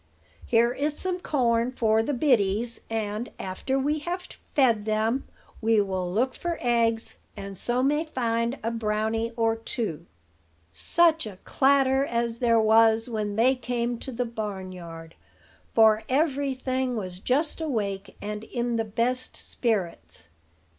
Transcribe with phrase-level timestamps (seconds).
[0.47, 5.27] Here is some corn for the biddies; and, after we have fed them,
[5.61, 10.07] we will look for eggs, and so may find a brownie or two."
[10.73, 15.13] Such a clatter as there was when they came to the barnyard;
[15.75, 20.29] for every thing was just awake, and in the best spirits.